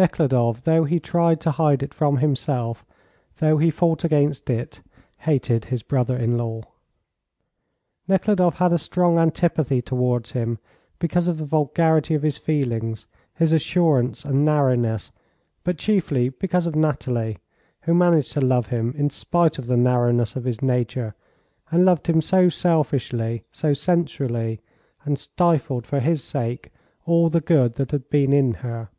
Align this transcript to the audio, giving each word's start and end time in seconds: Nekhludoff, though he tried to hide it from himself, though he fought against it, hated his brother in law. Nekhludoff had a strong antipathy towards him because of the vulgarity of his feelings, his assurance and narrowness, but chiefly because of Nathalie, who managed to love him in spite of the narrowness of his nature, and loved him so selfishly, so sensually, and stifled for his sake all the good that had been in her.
Nekhludoff, 0.00 0.62
though 0.62 0.84
he 0.84 1.00
tried 1.00 1.40
to 1.40 1.50
hide 1.50 1.82
it 1.82 1.92
from 1.92 2.18
himself, 2.18 2.86
though 3.38 3.58
he 3.58 3.68
fought 3.68 4.04
against 4.04 4.48
it, 4.48 4.80
hated 5.16 5.64
his 5.64 5.82
brother 5.82 6.16
in 6.16 6.36
law. 6.38 6.62
Nekhludoff 8.06 8.58
had 8.58 8.72
a 8.72 8.78
strong 8.78 9.18
antipathy 9.18 9.82
towards 9.82 10.30
him 10.30 10.60
because 11.00 11.26
of 11.26 11.38
the 11.38 11.44
vulgarity 11.44 12.14
of 12.14 12.22
his 12.22 12.38
feelings, 12.38 13.08
his 13.34 13.52
assurance 13.52 14.24
and 14.24 14.44
narrowness, 14.44 15.10
but 15.64 15.78
chiefly 15.78 16.28
because 16.28 16.64
of 16.68 16.76
Nathalie, 16.76 17.38
who 17.80 17.92
managed 17.92 18.30
to 18.34 18.40
love 18.40 18.68
him 18.68 18.94
in 18.96 19.10
spite 19.10 19.58
of 19.58 19.66
the 19.66 19.76
narrowness 19.76 20.36
of 20.36 20.44
his 20.44 20.62
nature, 20.62 21.16
and 21.72 21.84
loved 21.84 22.06
him 22.06 22.20
so 22.20 22.48
selfishly, 22.48 23.42
so 23.50 23.72
sensually, 23.72 24.60
and 25.04 25.18
stifled 25.18 25.88
for 25.88 25.98
his 25.98 26.22
sake 26.22 26.70
all 27.04 27.28
the 27.28 27.40
good 27.40 27.74
that 27.74 27.90
had 27.90 28.08
been 28.10 28.32
in 28.32 28.54
her. 28.54 28.90